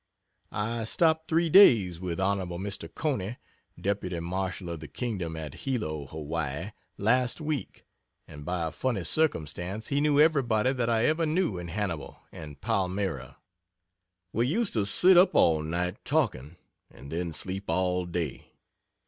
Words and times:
I 0.55 0.85
stopped 0.85 1.27
three 1.27 1.47
days 1.47 1.99
with 1.99 2.19
Hon. 2.19 2.39
Mr. 2.57 2.91
Cony, 2.91 3.37
Deputy 3.79 4.19
Marshal 4.19 4.71
of 4.71 4.79
the 4.79 4.87
Kingdom, 4.87 5.37
at 5.37 5.53
Hilo, 5.53 6.07
Hawaii, 6.07 6.71
last 6.97 7.39
week 7.39 7.85
and 8.27 8.43
by 8.43 8.65
a 8.65 8.71
funny 8.71 9.03
circumstance 9.03 9.89
he 9.89 10.01
knew 10.01 10.19
everybody 10.19 10.73
that 10.73 10.89
I 10.89 11.05
ever 11.05 11.27
knew 11.27 11.59
in 11.59 11.67
Hannibal 11.67 12.19
and 12.31 12.59
Palmyra. 12.59 13.37
We 14.33 14.47
used 14.47 14.73
to 14.73 14.85
sit 14.87 15.17
up 15.17 15.35
all 15.35 15.61
night 15.61 16.03
talking 16.03 16.55
and 16.89 17.11
then 17.11 17.31
sleep 17.31 17.65
all 17.67 18.07
day. 18.07 18.53